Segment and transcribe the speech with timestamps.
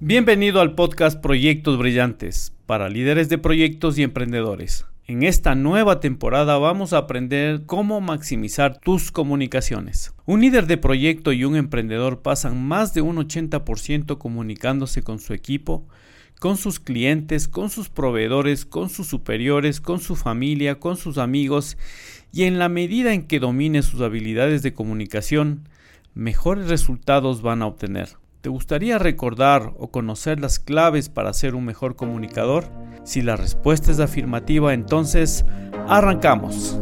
[0.00, 4.86] Bienvenido al podcast Proyectos Brillantes para líderes de proyectos y emprendedores.
[5.08, 10.14] En esta nueva temporada vamos a aprender cómo maximizar tus comunicaciones.
[10.24, 15.34] Un líder de proyecto y un emprendedor pasan más de un 80% comunicándose con su
[15.34, 15.88] equipo,
[16.38, 21.76] con sus clientes, con sus proveedores, con sus superiores, con su familia, con sus amigos
[22.32, 25.68] y en la medida en que domine sus habilidades de comunicación,
[26.14, 28.10] mejores resultados van a obtener.
[28.40, 32.70] ¿Te gustaría recordar o conocer las claves para ser un mejor comunicador?
[33.02, 35.44] Si la respuesta es afirmativa, entonces
[35.88, 36.78] arrancamos.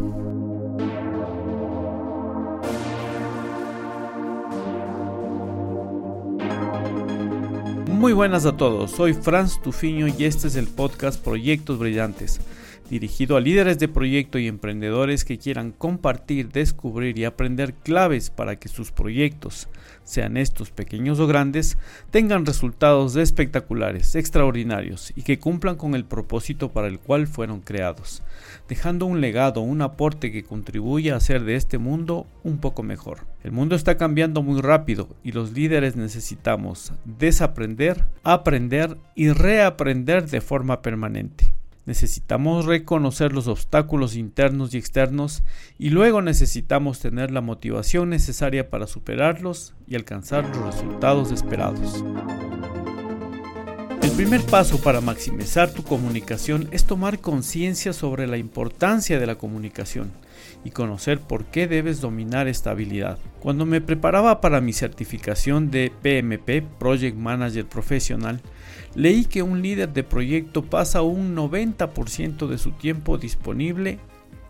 [7.88, 12.38] Muy buenas a todos, soy Franz Tufiño y este es el podcast Proyectos Brillantes
[12.88, 18.56] dirigido a líderes de proyecto y emprendedores que quieran compartir, descubrir y aprender claves para
[18.56, 19.68] que sus proyectos,
[20.04, 21.78] sean estos pequeños o grandes,
[22.10, 28.22] tengan resultados espectaculares, extraordinarios y que cumplan con el propósito para el cual fueron creados,
[28.68, 33.26] dejando un legado, un aporte que contribuya a hacer de este mundo un poco mejor.
[33.42, 40.40] El mundo está cambiando muy rápido y los líderes necesitamos desaprender, aprender y reaprender de
[40.40, 41.52] forma permanente.
[41.86, 45.44] Necesitamos reconocer los obstáculos internos y externos
[45.78, 52.04] y luego necesitamos tener la motivación necesaria para superarlos y alcanzar los resultados esperados.
[54.16, 60.10] Primer paso para maximizar tu comunicación es tomar conciencia sobre la importancia de la comunicación
[60.64, 63.18] y conocer por qué debes dominar esta habilidad.
[63.40, 68.40] Cuando me preparaba para mi certificación de PMP, Project Manager Professional,
[68.94, 73.98] leí que un líder de proyecto pasa un 90% de su tiempo disponible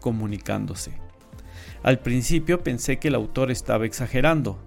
[0.01, 0.93] comunicándose.
[1.83, 4.61] Al principio pensé que el autor estaba exagerando,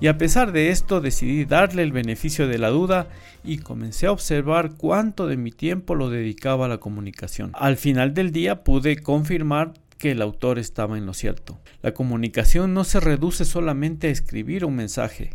[0.00, 3.08] y a pesar de esto decidí darle el beneficio de la duda
[3.44, 7.50] y comencé a observar cuánto de mi tiempo lo dedicaba a la comunicación.
[7.54, 11.60] Al final del día pude confirmar que el autor estaba en lo cierto.
[11.82, 15.34] La comunicación no se reduce solamente a escribir un mensaje,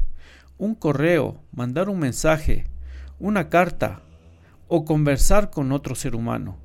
[0.58, 2.66] un correo, mandar un mensaje,
[3.20, 4.02] una carta
[4.68, 6.58] o conversar con otro ser humano,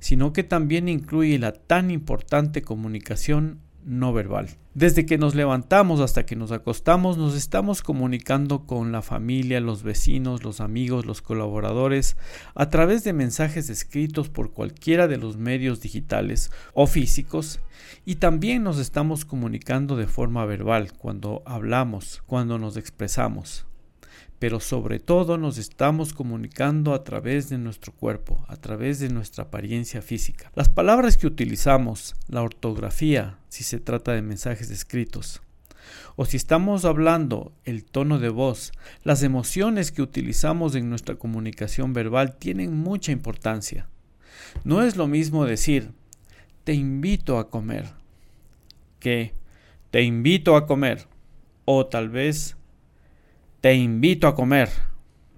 [0.00, 4.48] sino que también incluye la tan importante comunicación no verbal.
[4.74, 9.82] Desde que nos levantamos hasta que nos acostamos nos estamos comunicando con la familia, los
[9.82, 12.16] vecinos, los amigos, los colaboradores
[12.54, 17.60] a través de mensajes escritos por cualquiera de los medios digitales o físicos
[18.04, 23.66] y también nos estamos comunicando de forma verbal cuando hablamos, cuando nos expresamos
[24.44, 29.44] pero sobre todo nos estamos comunicando a través de nuestro cuerpo, a través de nuestra
[29.44, 30.52] apariencia física.
[30.54, 35.40] Las palabras que utilizamos, la ortografía, si se trata de mensajes escritos,
[36.16, 38.72] o si estamos hablando, el tono de voz,
[39.02, 43.88] las emociones que utilizamos en nuestra comunicación verbal tienen mucha importancia.
[44.62, 45.92] No es lo mismo decir,
[46.64, 47.86] te invito a comer,
[49.00, 49.32] que
[49.90, 51.08] te invito a comer,
[51.64, 52.58] o tal vez
[53.64, 54.68] te invito a comer.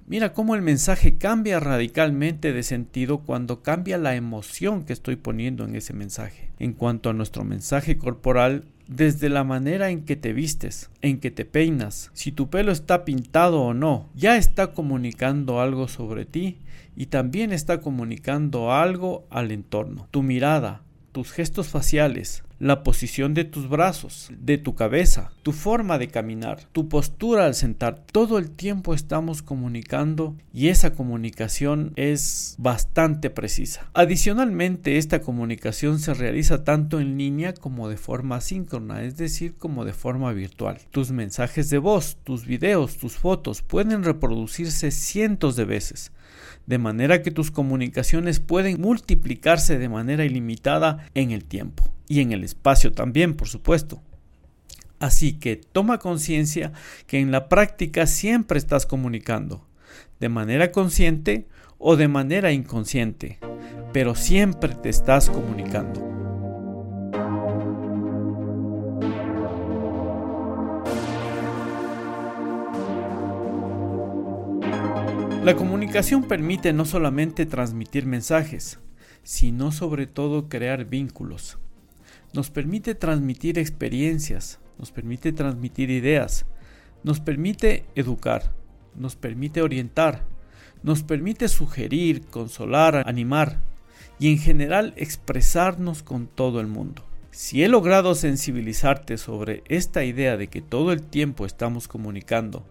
[0.08, 5.64] Mira cómo el mensaje cambia radicalmente de sentido cuando cambia la emoción que estoy poniendo
[5.64, 6.50] en ese mensaje.
[6.58, 11.30] En cuanto a nuestro mensaje corporal, desde la manera en que te vistes, en que
[11.30, 16.58] te peinas, si tu pelo está pintado o no, ya está comunicando algo sobre ti
[16.96, 20.08] y también está comunicando algo al entorno.
[20.10, 20.82] Tu mirada,
[21.12, 26.64] tus gestos faciales, la posición de tus brazos, de tu cabeza, tu forma de caminar,
[26.72, 28.02] tu postura al sentar.
[28.10, 33.90] Todo el tiempo estamos comunicando y esa comunicación es bastante precisa.
[33.94, 39.84] Adicionalmente, esta comunicación se realiza tanto en línea como de forma asíncrona, es decir, como
[39.84, 40.78] de forma virtual.
[40.90, 46.12] Tus mensajes de voz, tus videos, tus fotos pueden reproducirse cientos de veces
[46.66, 52.32] de manera que tus comunicaciones pueden multiplicarse de manera ilimitada en el tiempo y en
[52.32, 54.02] el espacio también, por supuesto.
[54.98, 56.72] Así que toma conciencia
[57.06, 59.66] que en la práctica siempre estás comunicando,
[60.20, 61.46] de manera consciente
[61.78, 63.38] o de manera inconsciente,
[63.92, 66.06] pero siempre te estás comunicando.
[75.44, 78.80] La comunicación permite no solamente transmitir mensajes,
[79.22, 81.58] sino sobre todo crear vínculos.
[82.36, 86.44] Nos permite transmitir experiencias, nos permite transmitir ideas,
[87.02, 88.52] nos permite educar,
[88.94, 90.22] nos permite orientar,
[90.82, 93.62] nos permite sugerir, consolar, animar
[94.18, 97.06] y en general expresarnos con todo el mundo.
[97.30, 102.66] Si he logrado sensibilizarte sobre esta idea de que todo el tiempo estamos comunicando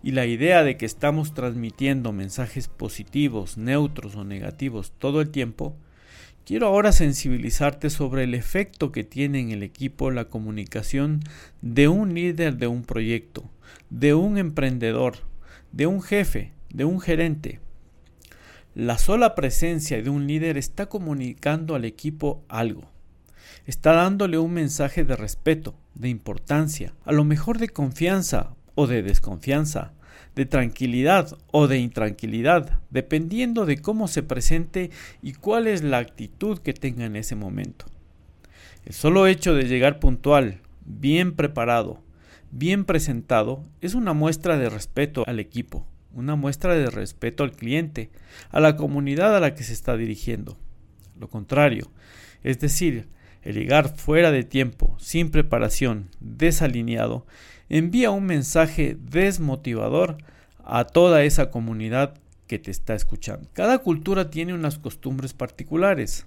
[0.00, 5.74] y la idea de que estamos transmitiendo mensajes positivos, neutros o negativos todo el tiempo,
[6.48, 11.20] quiero ahora sensibilizarte sobre el efecto que tiene en el equipo la comunicación
[11.60, 13.50] de un líder de un proyecto,
[13.90, 15.18] de un emprendedor,
[15.72, 17.60] de un jefe, de un gerente.
[18.74, 22.90] La sola presencia de un líder está comunicando al equipo algo.
[23.66, 29.02] Está dándole un mensaje de respeto, de importancia, a lo mejor de confianza o de
[29.02, 29.92] desconfianza,
[30.38, 36.60] de tranquilidad o de intranquilidad, dependiendo de cómo se presente y cuál es la actitud
[36.60, 37.86] que tenga en ese momento.
[38.86, 42.04] El solo hecho de llegar puntual, bien preparado,
[42.52, 48.10] bien presentado, es una muestra de respeto al equipo, una muestra de respeto al cliente,
[48.50, 50.56] a la comunidad a la que se está dirigiendo.
[51.18, 51.90] Lo contrario,
[52.44, 53.08] es decir,
[53.42, 57.26] el llegar fuera de tiempo, sin preparación, desalineado,
[57.68, 60.18] envía un mensaje desmotivador
[60.64, 62.14] a toda esa comunidad
[62.46, 63.48] que te está escuchando.
[63.52, 66.26] Cada cultura tiene unas costumbres particulares,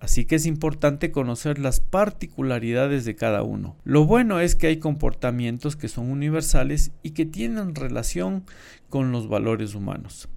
[0.00, 3.76] así que es importante conocer las particularidades de cada uno.
[3.84, 8.44] Lo bueno es que hay comportamientos que son universales y que tienen relación
[8.90, 10.28] con los valores humanos.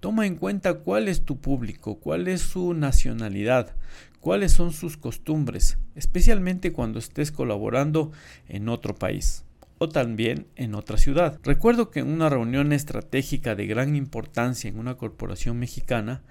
[0.00, 3.74] Toma en cuenta cuál es tu público, cuál es su nacionalidad,
[4.20, 8.10] cuáles son sus costumbres, especialmente cuando estés colaborando
[8.48, 9.45] en otro país
[9.78, 11.38] o también en otra ciudad.
[11.42, 16.22] Recuerdo que en una reunión estratégica de gran importancia en una corporación mexicana,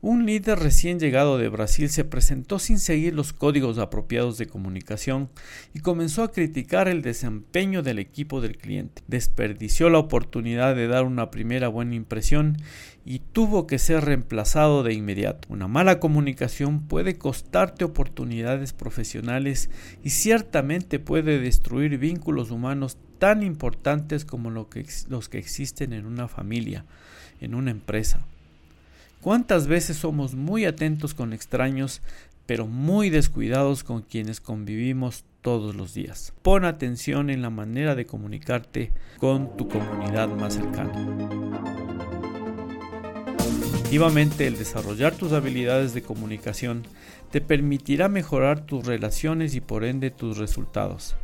[0.00, 5.30] un líder recién llegado de Brasil se presentó sin seguir los códigos apropiados de comunicación
[5.72, 9.02] y comenzó a criticar el desempeño del equipo del cliente.
[9.06, 12.58] Desperdició la oportunidad de dar una primera buena impresión
[13.06, 15.48] y tuvo que ser reemplazado de inmediato.
[15.50, 19.70] Una mala comunicación puede costarte oportunidades profesionales
[20.02, 26.84] y ciertamente puede destruir vínculos humanos tan importantes como los que existen en una familia,
[27.40, 28.26] en una empresa.
[29.20, 32.02] ¿Cuántas veces somos muy atentos con extraños,
[32.46, 36.34] pero muy descuidados con quienes convivimos todos los días?
[36.42, 40.92] Pon atención en la manera de comunicarte con tu comunidad más cercana.
[43.94, 46.82] Definitivamente el desarrollar tus habilidades de comunicación
[47.30, 51.14] te permitirá mejorar tus relaciones y por ende tus resultados.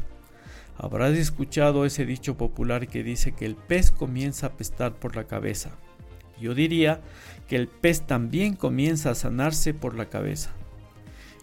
[0.82, 5.24] Habrás escuchado ese dicho popular que dice que el pez comienza a pestar por la
[5.24, 5.72] cabeza.
[6.40, 7.02] Yo diría
[7.48, 10.52] que el pez también comienza a sanarse por la cabeza.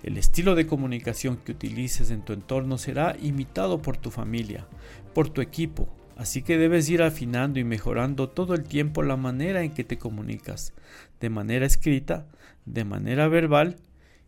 [0.02, 4.66] El estilo de comunicación que utilices en tu entorno será imitado por tu familia,
[5.14, 5.88] por tu equipo,
[6.18, 10.00] Así que debes ir afinando y mejorando todo el tiempo la manera en que te
[10.00, 10.74] comunicas,
[11.20, 12.26] de manera escrita,
[12.66, 13.76] de manera verbal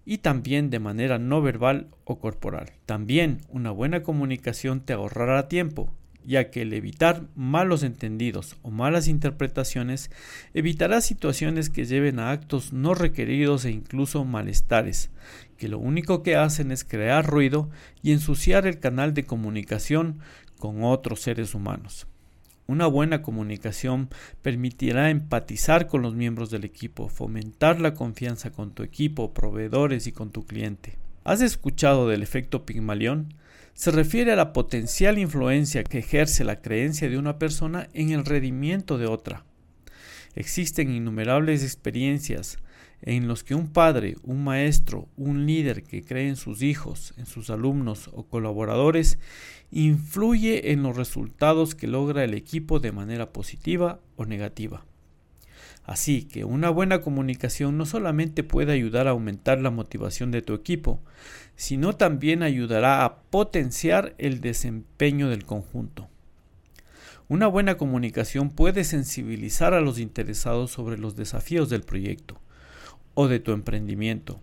[0.10, 2.72] y también de manera no verbal o corporal.
[2.88, 5.94] También una buena comunicación te ahorrará tiempo,
[6.26, 10.10] ya que el evitar malos entendidos o malas interpretaciones
[10.56, 15.12] evitará situaciones que lleven a actos no requeridos e incluso malestares,
[15.58, 17.70] que lo único que hacen es crear ruido
[18.02, 20.22] y ensuciar el canal de comunicación
[20.58, 22.08] con otros seres humanos.
[22.70, 24.10] Una buena comunicación
[24.44, 30.12] permitirá empatizar con los miembros del equipo, fomentar la confianza con tu equipo, proveedores y
[30.12, 31.00] con tu cliente.
[31.24, 33.34] ¿Has escuchado del efecto Pigmalión?
[33.74, 38.24] Se refiere a la potencial influencia que ejerce la creencia de una persona en el
[38.24, 39.46] rendimiento de otra.
[40.36, 42.60] Existen innumerables experiencias
[43.02, 47.26] en los que un padre, un maestro, un líder que cree en sus hijos, en
[47.26, 49.20] sus alumnos o colaboradores,
[49.72, 54.86] influye en los resultados que logra el equipo de manera positiva o negativa.
[55.86, 60.54] Así que una buena comunicación no solamente puede ayudar a aumentar la motivación de tu
[60.54, 61.00] equipo,
[61.56, 66.08] sino también ayudará a potenciar el desempeño del conjunto.
[67.28, 72.40] Una buena comunicación puede sensibilizar a los interesados sobre los desafíos del proyecto
[73.14, 74.40] o de tu emprendimiento.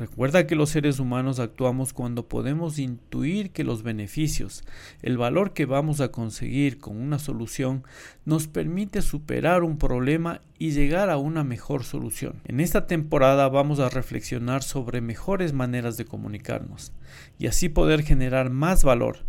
[0.00, 4.64] Recuerda que los seres humanos actuamos cuando podemos intuir que los beneficios,
[5.02, 7.84] el valor que vamos a conseguir con una solución
[8.24, 12.40] nos permite superar un problema y llegar a una mejor solución.
[12.46, 16.94] En esta temporada vamos a reflexionar sobre mejores maneras de comunicarnos
[17.38, 19.26] y así poder generar más valor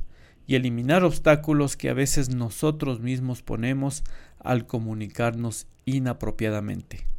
[0.48, 4.06] y eliminar obstáculos que a veces nosotros mismos ponemos
[4.40, 7.12] al comunicarnos inapropiadamente.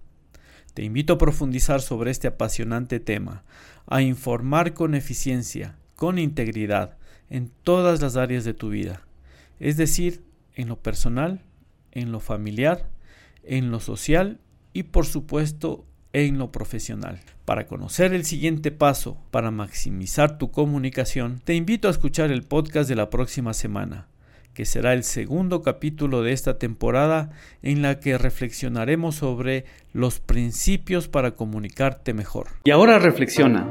[0.75, 3.45] Te invito a profundizar sobre este apasionante tema,
[3.87, 6.97] a informar con eficiencia, con integridad,
[7.29, 9.07] en todas las áreas de tu vida,
[9.59, 10.23] es decir,
[10.55, 11.43] en lo personal,
[11.91, 12.91] en lo familiar,
[13.43, 14.39] en lo social
[14.73, 17.21] y por supuesto en lo profesional.
[17.45, 22.89] Para conocer el siguiente paso para maximizar tu comunicación, te invito a escuchar el podcast
[22.89, 24.09] de la próxima semana,
[24.55, 27.31] que será el segundo capítulo de esta temporada
[27.63, 32.49] en la que reflexionaremos sobre los principios para comunicarte mejor.
[32.65, 33.67] Y ahora reflexiona,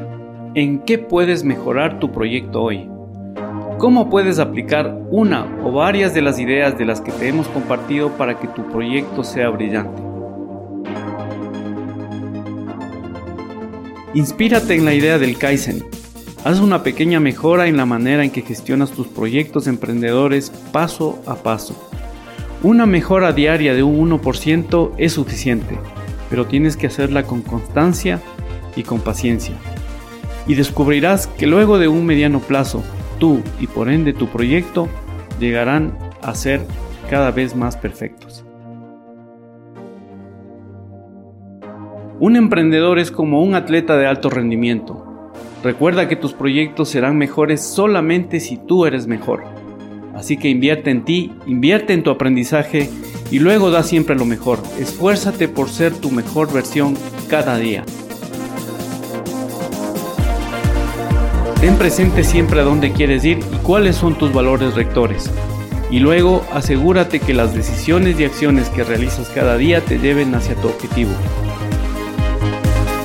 [0.56, 2.90] ¿en qué puedes mejorar tu proyecto hoy?
[3.78, 8.16] ¿Cómo puedes aplicar una o varias de las ideas de las que te hemos compartido
[8.18, 10.02] para que tu proyecto sea brillante?
[14.14, 15.84] Inspírate en la idea del Kaizen
[16.44, 21.36] Haz una pequeña mejora en la manera en que gestionas tus proyectos emprendedores paso a
[21.36, 21.76] paso.
[22.64, 25.78] Una mejora diaria de un 1% es suficiente,
[26.32, 28.20] pero tienes que hacerla con constancia
[28.76, 29.54] y con paciencia.
[30.48, 32.82] Y descubrirás que luego de un mediano plazo,
[33.20, 34.90] tú y por ende tu proyecto
[35.40, 36.66] llegarán a ser
[37.08, 38.44] cada vez más perfectos.
[42.20, 45.11] Un emprendedor es como un atleta de alto rendimiento
[45.63, 49.44] Recuerda que tus proyectos serán mejores solamente si tú eres mejor.
[50.15, 52.89] Así que invierte en ti, invierte en tu aprendizaje
[53.30, 54.60] y luego da siempre lo mejor.
[54.80, 56.98] Esfuérzate por ser tu mejor versión
[57.30, 57.84] cada día.
[61.62, 65.30] Ten presente siempre a dónde quieres ir y cuáles son tus valores rectores.
[65.91, 70.56] Y luego asegúrate que las decisiones y acciones que realizas cada día te lleven hacia
[70.56, 71.12] tu objetivo.